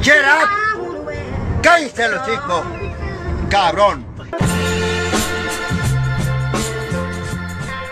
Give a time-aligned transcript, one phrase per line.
[0.00, 1.62] Up.
[1.62, 2.62] Cállate los chicos.
[3.50, 4.06] Cabrón.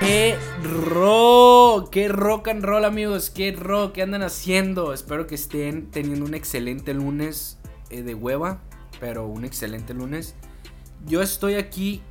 [0.00, 1.90] ¡Qué rock!
[1.90, 3.28] ¡Qué rock and roll, amigos!
[3.28, 3.92] ¡Qué rock!
[3.92, 4.94] ¿Qué andan haciendo?
[4.94, 7.58] Espero que estén teniendo un excelente lunes
[7.90, 8.62] eh, de hueva,
[9.00, 10.34] pero un excelente lunes.
[11.04, 12.02] Yo estoy aquí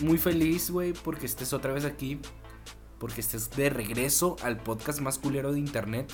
[0.00, 2.20] muy feliz, güey, porque estés otra vez aquí.
[2.98, 6.12] Porque estés de regreso al podcast más culero de internet.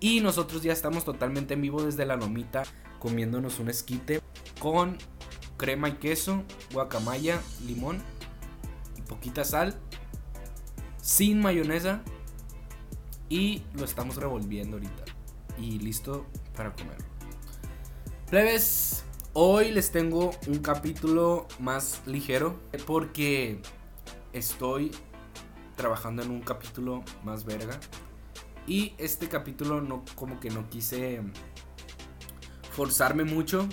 [0.00, 2.62] Y nosotros ya estamos totalmente en vivo desde la lomita,
[2.98, 4.22] comiéndonos un esquite
[4.58, 4.96] con
[5.58, 6.42] crema y queso,
[6.72, 8.02] guacamaya, limón
[8.96, 9.78] y poquita sal,
[11.02, 12.02] sin mayonesa.
[13.28, 15.04] Y lo estamos revolviendo ahorita.
[15.58, 16.26] Y listo
[16.56, 16.96] para comer.
[18.30, 19.04] Plebes,
[19.34, 23.60] hoy les tengo un capítulo más ligero porque
[24.32, 24.92] estoy
[25.76, 27.78] trabajando en un capítulo más verga.
[28.70, 31.20] Y este capítulo no como que no quise
[32.70, 33.68] forzarme mucho,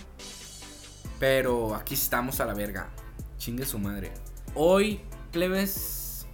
[1.19, 2.89] pero aquí estamos a la verga.
[3.37, 4.11] Chingue su madre.
[4.55, 6.25] Hoy, plebes,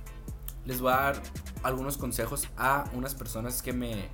[0.65, 1.23] les voy a dar
[1.61, 4.07] algunos consejos a unas personas que me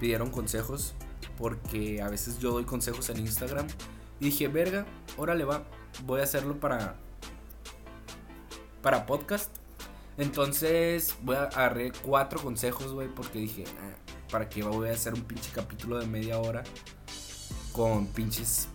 [0.00, 0.94] pidieron consejos
[1.36, 3.66] porque a veces yo doy consejos en Instagram
[4.18, 4.86] y dije, "Verga,
[5.18, 5.64] órale va,
[6.06, 6.96] voy a hacerlo para
[8.80, 9.59] para podcast."
[10.20, 13.96] Entonces voy a agarrar cuatro consejos, güey, porque dije, "Ah,
[14.30, 16.62] ¿para qué voy a hacer un pinche capítulo de media hora
[17.72, 18.68] con pinches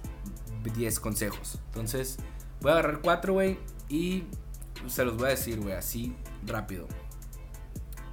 [0.63, 1.59] 10 consejos?
[1.67, 2.17] Entonces
[2.61, 4.23] voy a agarrar cuatro, güey, y
[4.87, 6.15] se los voy a decir, güey, así
[6.47, 6.87] rápido.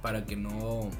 [0.03, 0.91] Para que no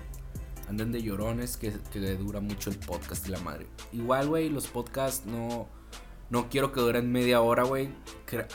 [0.68, 1.70] anden de llorones, que,
[2.16, 3.68] dura mucho el podcast de la madre.
[3.92, 5.68] Igual, güey, los podcasts no...
[6.32, 7.94] No quiero que duren media hora, güey.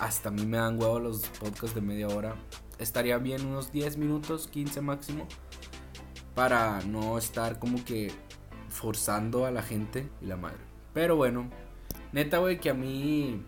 [0.00, 2.34] Hasta a mí me dan huevo los podcasts de media hora
[2.78, 5.26] estaría bien unos 10 minutos, 15 máximo,
[6.34, 8.12] para no estar como que
[8.68, 10.58] forzando a la gente y la madre.
[10.94, 11.50] Pero bueno,
[12.12, 13.42] neta, güey, que a mí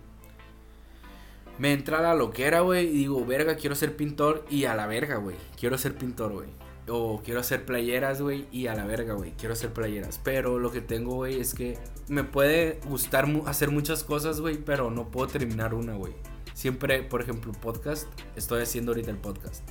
[1.59, 5.17] me entra la loquera, güey, y digo, verga, quiero ser pintor y a la verga,
[5.17, 6.49] güey, quiero ser pintor, güey.
[6.89, 10.19] O quiero hacer playeras, güey, y a la verga, güey, quiero hacer playeras.
[10.25, 14.91] Pero lo que tengo, güey, es que me puede gustar hacer muchas cosas, güey, pero
[14.91, 16.15] no puedo terminar una, güey.
[16.61, 18.07] Siempre, por ejemplo, podcast,
[18.37, 19.67] estoy haciendo ahorita el podcast.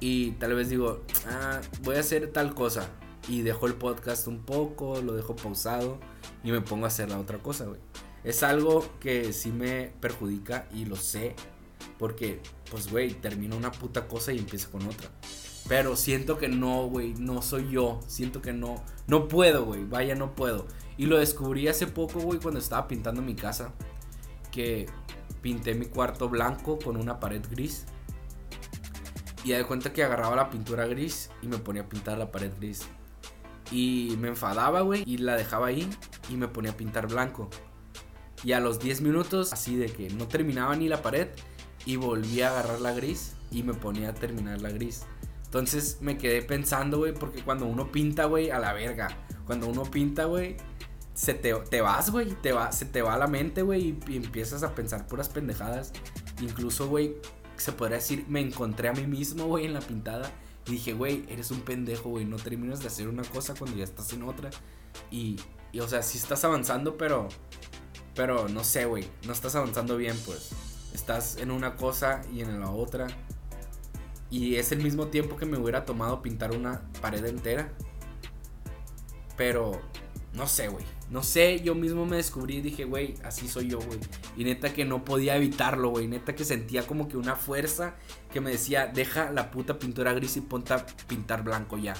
[0.00, 2.88] Y tal vez digo, ah, voy a hacer tal cosa.
[3.28, 6.00] Y dejo el podcast un poco, lo dejo pausado
[6.42, 7.78] y me pongo a hacer la otra cosa, güey.
[8.24, 11.36] Es algo que sí me perjudica y lo sé.
[11.98, 12.40] Porque,
[12.70, 15.10] pues, güey, termino una puta cosa y empiezo con otra.
[15.68, 18.00] Pero siento que no, güey, no soy yo.
[18.06, 19.84] Siento que no, no puedo, güey.
[19.84, 20.68] Vaya, no puedo.
[20.96, 23.74] Y lo descubrí hace poco, güey, cuando estaba pintando mi casa.
[24.50, 24.86] Que
[25.40, 27.84] pinté mi cuarto blanco con una pared gris.
[29.44, 32.52] Y de cuenta que agarraba la pintura gris y me ponía a pintar la pared
[32.58, 32.86] gris.
[33.70, 35.88] Y me enfadaba, güey, y la dejaba ahí
[36.28, 37.48] y me ponía a pintar blanco.
[38.44, 41.28] Y a los 10 minutos, así de que no terminaba ni la pared,
[41.84, 45.06] y volví a agarrar la gris y me ponía a terminar la gris.
[45.44, 49.08] Entonces me quedé pensando, güey, porque cuando uno pinta, güey, a la verga.
[49.46, 50.58] Cuando uno pinta, güey,
[51.18, 54.62] se te, te vas, güey, te va, se te va la mente, güey, y, empiezas
[54.62, 55.92] a pensar puras pendejadas.
[56.40, 57.16] Incluso, güey,
[57.56, 60.30] se podría decir, me encontré a mí mismo, güey, en la pintada.
[60.68, 63.82] Y dije, güey, eres un pendejo, güey, no terminas de hacer una cosa cuando ya
[63.82, 64.50] estás en otra.
[65.10, 65.40] Y,
[65.72, 67.28] y o sea, sí estás avanzando, pero,
[68.14, 70.50] pero no sé, güey, no estás avanzando bien, pues.
[70.94, 73.08] Estás en una cosa y en la otra.
[74.30, 77.72] Y es el mismo tiempo que me hubiera tomado pintar una pared entera.
[79.36, 79.80] Pero,
[80.32, 80.97] no sé, güey.
[81.10, 83.98] No sé, yo mismo me descubrí y dije, güey, así soy yo, güey.
[84.36, 86.06] Y neta que no podía evitarlo, güey.
[86.06, 87.96] Neta que sentía como que una fuerza
[88.30, 90.74] que me decía, deja la puta pintura gris y ponte
[91.06, 91.94] pintar blanco ya.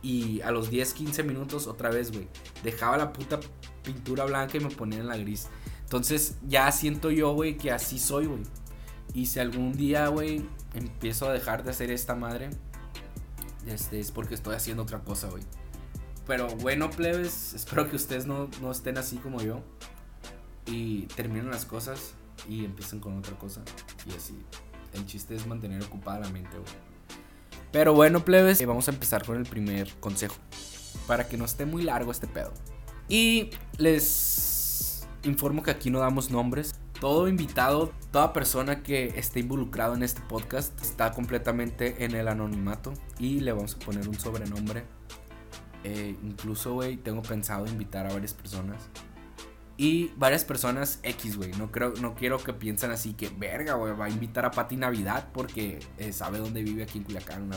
[0.00, 2.26] Y a los 10, 15 minutos otra vez, güey.
[2.62, 3.38] Dejaba la puta
[3.82, 5.48] pintura blanca y me ponía en la gris.
[5.82, 8.42] Entonces ya siento yo, güey, que así soy, güey.
[9.12, 12.50] Y si algún día, güey, empiezo a dejar de hacer esta madre,
[13.66, 15.42] este, es porque estoy haciendo otra cosa, güey.
[16.28, 19.62] Pero bueno, plebes, espero que ustedes no, no, estén así como yo.
[20.66, 22.12] Y terminen las cosas
[22.46, 23.62] y empiecen con otra cosa.
[24.06, 24.38] Y así.
[24.92, 26.70] El chiste es mantener ocupada la mente, güey.
[27.72, 30.36] Pero bueno, plebes, vamos a empezar con el primer consejo.
[31.06, 32.52] Para que no esté muy largo este pedo.
[33.08, 33.48] Y
[33.78, 36.74] les informo que aquí no damos nombres.
[37.00, 42.92] Todo invitado, toda persona que esté involucrado en este podcast está completamente en el anonimato.
[43.18, 44.97] Y le vamos a poner un sobrenombre
[45.84, 48.88] eh, incluso, güey, tengo pensado invitar a varias personas.
[49.76, 51.52] Y varias personas X, güey.
[51.52, 54.76] No, creo, no quiero que piensen así que, verga, güey, va a invitar a Pati
[54.76, 57.42] Navidad porque eh, sabe dónde vive aquí en Culiacán.
[57.42, 57.56] Una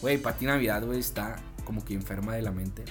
[0.00, 2.84] Güey, Pati Navidad, güey, está como que enferma de la mente.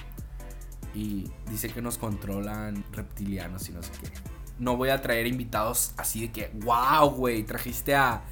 [0.94, 4.10] Y dice que nos controlan reptilianos y no sé qué.
[4.58, 8.22] No voy a traer invitados así de que, wow, güey, trajiste a,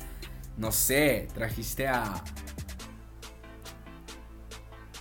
[0.56, 2.24] no sé, trajiste a...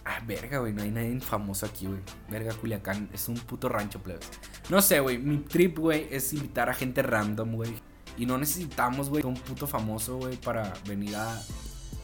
[0.10, 2.00] Ah, verga, güey, no hay nadie famoso aquí, güey.
[2.30, 4.26] Verga, Culiacán, es un puto rancho, plebes.
[4.70, 7.76] No sé, güey, mi trip, güey, es invitar a gente random, güey.
[8.16, 11.38] Y no necesitamos, güey, un puto famoso, güey, para venir a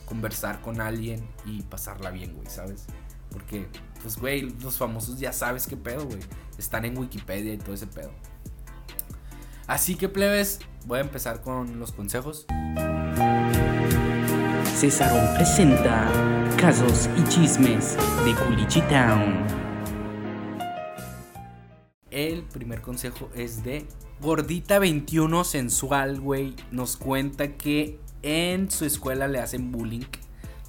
[0.05, 2.87] conversar con alguien y pasarla bien, güey, ¿sabes?
[3.31, 3.69] Porque,
[4.01, 6.19] pues, güey, los famosos ya sabes qué pedo, güey.
[6.57, 8.11] Están en Wikipedia y todo ese pedo.
[9.65, 12.45] Así que, plebes, voy a empezar con los consejos.
[14.75, 16.11] César presenta
[16.63, 19.45] casos y chismes de Culichi Town.
[22.09, 23.85] El primer consejo es de
[24.21, 26.55] Gordita 21 Sensual, güey.
[26.71, 30.05] Nos cuenta que en su escuela le hacen bullying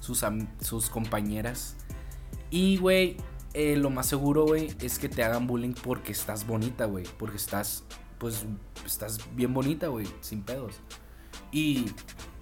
[0.01, 0.25] sus,
[0.59, 1.77] sus compañeras.
[2.49, 3.15] Y, güey,
[3.53, 7.05] eh, lo más seguro, güey, es que te hagan bullying porque estás bonita, güey.
[7.17, 7.85] Porque estás,
[8.17, 8.45] pues,
[8.85, 10.75] estás bien bonita, güey, sin pedos.
[11.53, 11.85] Y,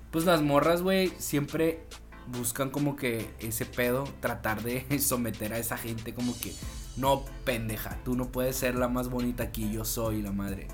[0.09, 1.85] pues las morras, güey, siempre
[2.27, 6.53] buscan como que ese pedo, tratar de someter a esa gente como que,
[6.97, 10.67] no, pendeja, tú no puedes ser la más bonita aquí, yo soy la madre.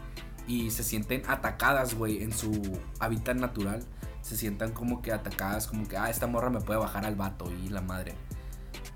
[0.47, 3.85] Y se sienten atacadas, güey, en su hábitat natural
[4.21, 7.51] se sientan como que atacadas, como que, ah, esta morra me puede bajar al vato
[7.51, 8.13] y la madre.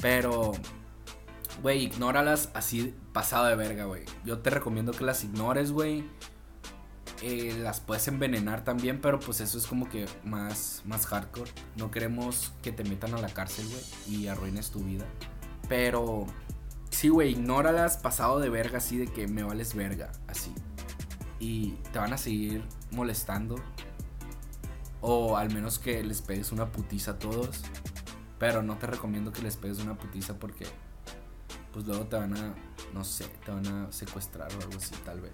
[0.01, 0.51] Pero,
[1.61, 4.03] güey, ignóralas así pasado de verga, güey.
[4.25, 6.03] Yo te recomiendo que las ignores, güey.
[7.21, 11.51] Eh, las puedes envenenar también, pero pues eso es como que más, más hardcore.
[11.77, 15.05] No queremos que te metan a la cárcel, güey, y arruines tu vida.
[15.69, 16.25] Pero,
[16.89, 20.53] sí, güey, ignóralas pasado de verga, así de que me vales verga, así.
[21.39, 23.55] Y te van a seguir molestando
[25.05, 27.61] o al menos que les pegues una putiza a todos.
[28.39, 30.65] Pero no te recomiendo que les pegues una putiza porque
[31.71, 32.55] pues luego te van a,
[32.93, 35.33] no sé, te van a secuestrar o algo así tal vez.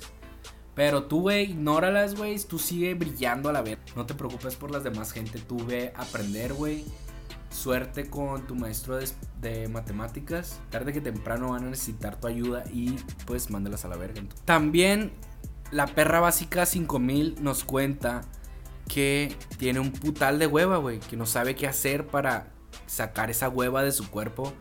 [0.79, 2.39] Pero tú, güey, ignóralas, güey.
[2.39, 3.79] Tú sigue brillando a la vez.
[3.97, 5.37] No te preocupes por las demás gente.
[5.37, 6.85] Tú ve aprender, güey.
[7.49, 9.09] Suerte con tu maestro de,
[9.41, 10.61] de, matemáticas.
[10.69, 12.95] Tarde que temprano van a necesitar tu ayuda y
[13.25, 14.21] pues mándalas a la verga.
[14.45, 15.11] También
[15.69, 18.21] la perra básica 5000 nos cuenta
[18.87, 22.53] que tiene un putal de hueva, güey, que no sabe qué hacer para
[22.87, 24.53] sacar esa hueva de su cuerpo.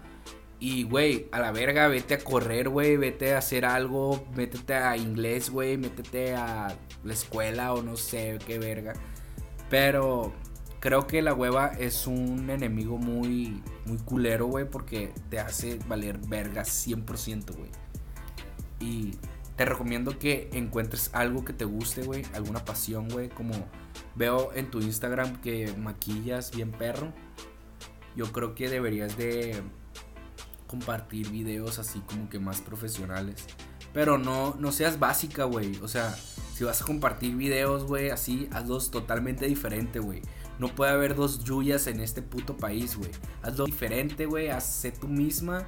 [0.60, 4.96] Y, güey, a la verga, vete a correr, güey, vete a hacer algo, métete a
[4.96, 8.94] inglés, güey, métete a la escuela o no sé qué verga.
[9.70, 10.32] Pero
[10.80, 16.18] creo que la hueva es un enemigo muy, muy culero, güey, porque te hace valer
[16.18, 17.70] verga 100%, güey.
[18.80, 19.16] Y
[19.54, 23.54] te recomiendo que encuentres algo que te guste, güey, alguna pasión, güey, como
[24.14, 27.12] Veo en tu Instagram que maquillas bien perro.
[28.16, 29.62] Yo creo que deberías de
[30.68, 33.44] compartir videos así como que más profesionales.
[33.92, 35.76] Pero no, no seas básica, güey.
[35.82, 36.14] O sea,
[36.54, 40.22] si vas a compartir videos, güey, así, hazlos totalmente diferente, güey.
[40.60, 43.10] No puede haber dos Yuyas en este puto país, güey.
[43.42, 44.50] Hazlo diferente, güey.
[44.50, 45.66] Hazse tú misma.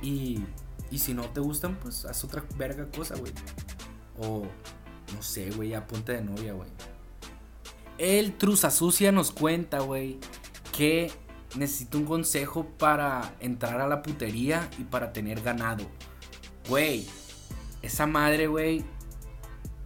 [0.00, 0.44] Y,
[0.90, 3.32] y si no te gustan, pues haz otra verga cosa, güey.
[4.18, 4.46] O,
[5.14, 6.70] no sé, güey, apunte de novia, güey.
[7.98, 10.20] El Truza Sucia nos cuenta, güey,
[10.76, 11.10] que
[11.56, 15.84] necesita un consejo para entrar a la putería y para tener ganado.
[16.68, 17.06] Güey,
[17.82, 18.84] esa madre, güey,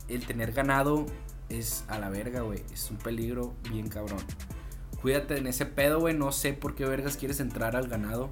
[0.09, 1.07] el tener ganado
[1.49, 2.63] es a la verga, güey.
[2.73, 4.21] Es un peligro bien cabrón.
[5.01, 6.15] Cuídate en ese pedo, güey.
[6.15, 8.31] No sé por qué vergas quieres entrar al ganado.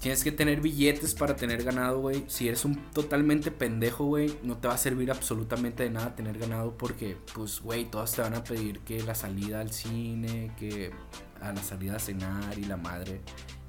[0.00, 2.24] Tienes que tener billetes para tener ganado, güey.
[2.28, 6.38] Si eres un totalmente pendejo, güey, no te va a servir absolutamente de nada tener
[6.38, 10.92] ganado porque, pues, güey, todas te van a pedir que la salida al cine, que
[11.40, 13.20] a la salida a cenar y la madre.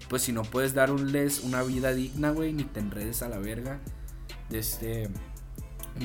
[0.09, 3.79] Pues si no puedes darles una vida digna, güey, ni te enredes a la verga.
[4.49, 5.09] Este,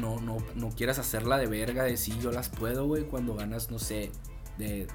[0.00, 3.70] no, no, no quieras hacerla de verga de si yo las puedo, güey, cuando ganas,
[3.70, 4.10] no sé,
[4.58, 4.88] de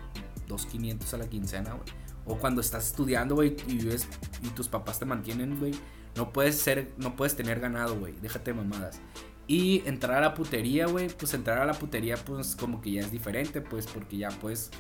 [0.47, 4.07] 2.500 a la quincena, güey o cuando estás estudiando, güey, y vives
[4.43, 5.73] y tus papás te mantienen, güey,
[6.15, 8.99] no puedes ser, no puedes tener ganado, güey, déjate de mamadas.
[9.47, 13.01] Y entrar a la putería, güey, pues entrar a la putería, pues como que ya
[13.01, 14.71] es diferente, pues porque ya puedes,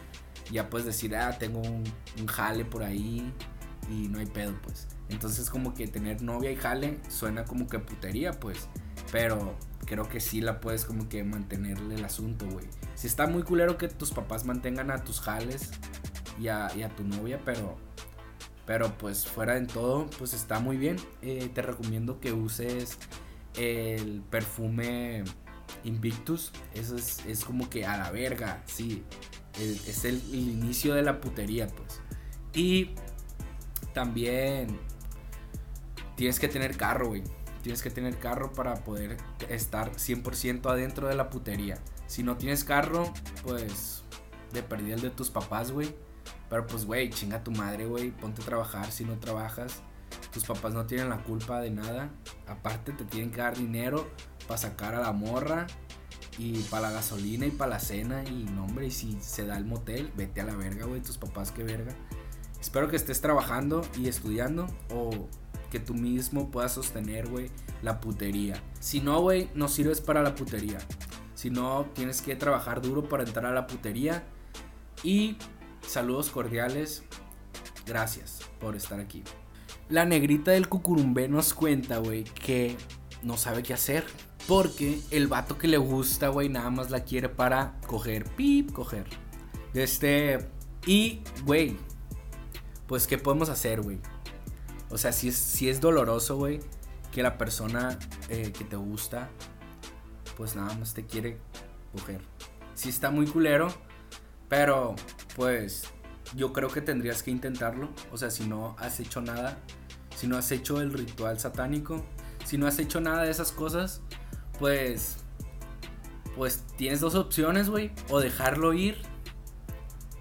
[0.51, 1.83] ya puedes decir, ah, tengo un,
[2.19, 3.31] un jale por ahí
[3.89, 4.87] y no hay pedo, pues.
[5.09, 8.67] Entonces como que tener novia y jale suena como que putería, pues.
[9.11, 9.55] Pero
[9.85, 12.65] creo que sí la puedes como que mantenerle el asunto, güey.
[12.95, 15.71] Si está muy culero que tus papás mantengan a tus jales
[16.39, 17.77] y a, tu novia, pero,
[18.65, 20.97] pero pues fuera de todo, pues está muy bien.
[21.21, 22.97] Eh, te recomiendo que uses
[23.57, 25.23] el perfume
[25.83, 26.51] Invictus.
[26.73, 29.03] Eso es, como que a la verga, sí.
[29.59, 32.01] es el, inicio de la putería, pues.
[32.53, 32.91] Y
[33.93, 34.79] también
[36.15, 37.23] tienes que tener carro, güey.
[37.61, 39.17] tienes que tener carro para poder
[39.49, 41.77] estar 100% adentro de la putería.
[42.07, 44.03] Si no tienes carro, pues
[44.53, 45.93] de perdí el de tus papás, güey.
[46.49, 48.11] Pero pues, güey, chinga tu madre, güey.
[48.11, 49.81] Ponte a trabajar si no trabajas.
[50.31, 52.09] Tus papás no tienen la culpa de nada.
[52.47, 54.07] Aparte, te tienen que dar dinero
[54.47, 55.67] para sacar a la morra.
[56.39, 58.23] Y para la gasolina y para la cena.
[58.23, 61.01] Y no, y si se da el motel, vete a la verga, güey.
[61.01, 61.95] Tus papás, qué verga.
[62.61, 64.67] Espero que estés trabajando y estudiando.
[64.91, 65.09] O
[65.71, 67.49] que tú mismo puedas sostener, güey,
[67.81, 68.61] la putería.
[68.79, 70.79] Si no, güey, no sirves para la putería.
[71.35, 74.23] Si no, tienes que trabajar duro para entrar a la putería.
[75.03, 75.37] Y
[75.81, 77.03] saludos cordiales.
[77.85, 79.23] Gracias por estar aquí.
[79.89, 82.75] La negrita del cucurumbé nos cuenta, güey, que
[83.23, 84.05] no sabe qué hacer.
[84.47, 89.05] Porque el vato que le gusta, güey, nada más la quiere para coger, pip, coger.
[89.73, 90.47] Este.
[90.85, 91.75] Y, güey,
[92.87, 93.99] pues, ¿qué podemos hacer, güey?
[94.89, 96.61] O sea, si es, si es doloroso, güey,
[97.11, 99.29] que la persona eh, que te gusta,
[100.37, 101.37] pues nada más te quiere
[101.91, 102.21] coger.
[102.73, 103.67] Si está muy culero,
[104.47, 104.95] pero,
[105.35, 105.87] pues,
[106.35, 107.89] yo creo que tendrías que intentarlo.
[108.11, 109.57] O sea, si no has hecho nada,
[110.15, 112.03] si no has hecho el ritual satánico,
[112.45, 114.01] si no has hecho nada de esas cosas,
[114.59, 115.17] pues,
[116.35, 117.91] pues tienes dos opciones, güey.
[118.09, 118.97] O dejarlo ir,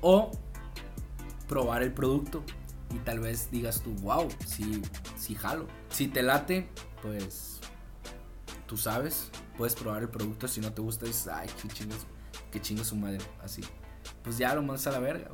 [0.01, 0.31] o
[1.49, 2.43] probar el producto.
[2.95, 4.83] Y tal vez digas tú, wow, sí,
[5.17, 5.67] sí jalo.
[5.91, 6.69] Si te late,
[7.03, 7.61] pues
[8.67, 10.49] tú sabes, puedes probar el producto.
[10.49, 12.07] Si no te gusta, dices, ay, qué chingas,
[12.51, 13.63] qué chinga su madre, así.
[14.23, 15.29] Pues ya lo mandas a la verga,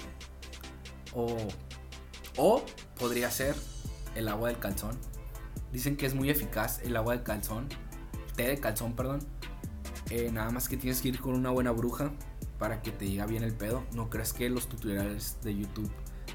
[1.14, 1.36] O,
[2.36, 2.64] o
[2.98, 3.54] podría ser
[4.14, 4.98] el agua del calzón.
[5.72, 7.68] Dicen que es muy eficaz el agua del calzón,
[8.36, 9.20] té de calzón, perdón.
[10.10, 12.12] Eh, nada más que tienes que ir con una buena bruja
[12.58, 13.82] para que te diga bien el pedo.
[13.92, 15.90] No crees que los tutoriales de YouTube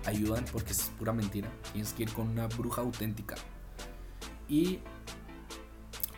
[0.05, 1.49] ayudan porque es pura mentira.
[1.73, 3.35] Tienes que ir con una bruja auténtica.
[4.47, 4.79] Y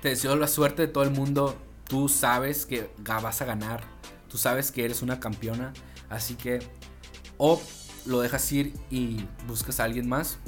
[0.01, 1.57] te deseo la suerte de todo el mundo.
[1.83, 3.83] Tú sabes que vas a ganar.
[4.29, 5.73] Tú sabes que eres una campeona.
[6.09, 6.59] Así que
[7.37, 7.61] o
[8.09, 10.39] lo dejas ir y buscas a alguien más.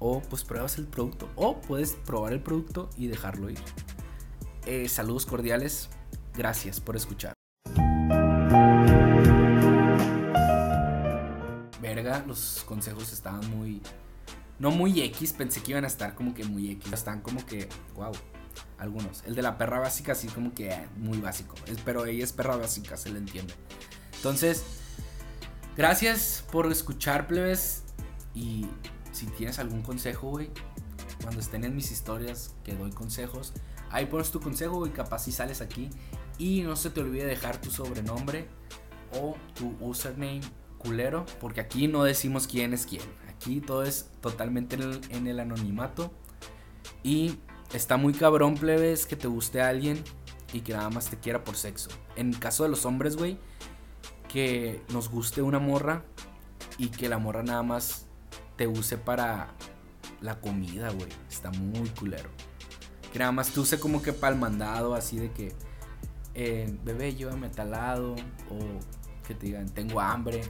[0.00, 1.28] O pues pruebas el producto.
[1.36, 3.60] O puedes probar el producto y dejarlo ir.
[4.66, 5.88] Eh, saludos cordiales.
[6.34, 7.34] Gracias por escuchar.
[11.80, 13.80] Verga, los consejos estaban muy...
[14.58, 16.92] No muy X, pensé que iban a estar como que muy X.
[16.92, 18.12] Están como que, wow,
[18.78, 19.22] algunos.
[19.24, 21.54] El de la perra básica sí como que eh, muy básico.
[21.84, 23.54] Pero ella es perra básica, se le entiende.
[24.16, 24.64] Entonces,
[25.76, 27.84] gracias por escuchar, plebes.
[28.34, 28.66] Y
[29.12, 30.50] si tienes algún consejo, güey,
[31.22, 33.52] cuando estén en mis historias que doy consejos,
[33.90, 35.90] ahí pones tu consejo, y capaz si sales aquí.
[36.38, 38.48] Y no se te olvide dejar tu sobrenombre
[39.12, 40.40] o tu username
[40.78, 43.02] culero, porque aquí no decimos quién es quién.
[43.28, 44.76] Aquí todo es totalmente
[45.10, 46.10] en el, anonimato.
[47.02, 47.36] Y
[47.74, 50.02] está muy cabrón, plebes, que te guste a alguien
[50.52, 51.90] y que nada más te quiera por sexo.
[52.16, 53.38] En caso de los hombres, güey,
[54.32, 56.04] que nos guste una morra
[56.78, 58.06] y que la morra nada más
[58.56, 59.48] te use para
[60.20, 61.08] la comida, güey.
[61.28, 62.30] Está muy culero.
[63.12, 65.52] Que nada más te use como que para el mandado, así de que,
[66.34, 67.96] eh, bebé, llévame a.
[67.96, 68.58] O
[69.26, 70.42] que te digan, tengo hambre.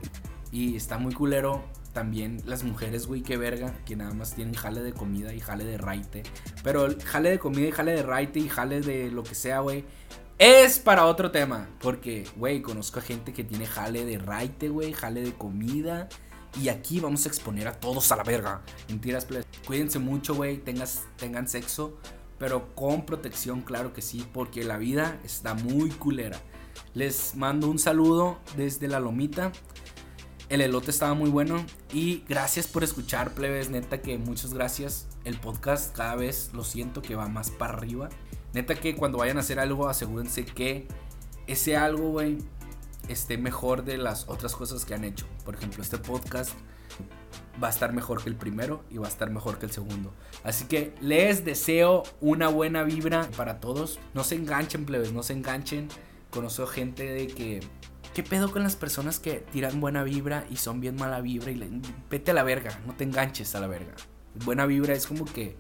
[0.53, 4.83] Y está muy culero también las mujeres, güey, qué verga, que nada más tienen jale
[4.83, 6.23] de comida y jale de raite.
[6.63, 9.85] Pero jale de comida y jale de raite y jale de lo que sea, güey.
[10.41, 11.69] Es para otro tema.
[11.83, 16.09] Porque, güey, conozco a gente que tiene jale de raite, güey, jale de comida.
[16.59, 18.63] Y aquí vamos a exponer a todos a la verga.
[18.89, 19.27] Mentiras,
[19.67, 20.57] Cuídense mucho, güey.
[20.57, 21.99] Tengan sexo.
[22.39, 24.27] Pero con protección, claro que sí.
[24.33, 26.41] Porque la vida está muy culera.
[26.95, 29.53] Les mando un saludo desde la lomita.
[30.49, 31.67] El elote estaba muy bueno.
[31.93, 33.69] Y gracias por escuchar, plebes.
[33.69, 35.07] Neta que muchas gracias.
[35.25, 38.09] El podcast cada vez lo siento que va más para arriba.
[38.53, 40.87] Neta que cuando vayan a hacer algo, asegúrense que
[41.47, 42.39] ese algo, güey,
[43.09, 45.27] esté mejor de las otras cosas que han hecho.
[45.45, 46.53] Por ejemplo, este podcast
[47.63, 50.13] va a estar mejor que el primero y va a estar mejor que el segundo.
[50.45, 53.99] Así que les deseo una buena vibra para todos.
[54.15, 55.89] No se enganchen, plebes, no se enganchen.
[56.31, 57.61] Conozco gente de que
[58.15, 61.53] ¿Qué pedo con las personas que tiran buena vibra y son bien mala vibra?
[61.53, 61.71] Y le,
[62.11, 63.95] vete a la verga, no te enganches a la verga.
[64.45, 65.57] Buena vibra es como que.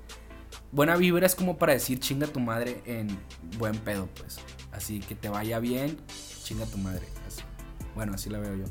[0.72, 3.18] Buena vibra es como para decir chinga tu madre en
[3.58, 4.38] buen pedo, pues.
[4.72, 5.98] Así que te vaya bien,
[6.44, 7.06] chinga tu madre.
[7.94, 8.64] Bueno, así la veo yo.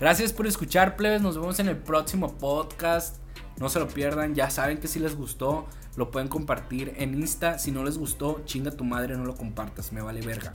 [0.00, 1.22] Gracias por escuchar, plebes.
[1.22, 3.16] Nos vemos en el próximo podcast.
[3.58, 4.34] No se lo pierdan.
[4.34, 7.58] Ya saben que si les gustó, lo pueden compartir en Insta.
[7.58, 9.92] Si no les gustó, chinga tu madre, no lo compartas.
[9.92, 10.52] Me vale verga.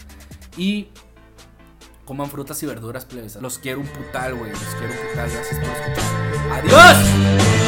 [0.57, 0.89] Y
[2.09, 3.35] Coman frutas y verduras, plebes.
[3.35, 4.49] Los quiero un putal, güey.
[4.49, 5.29] Los quiero un putal.
[5.29, 6.51] Gracias por escuchar.
[6.51, 7.58] ¡Adiós!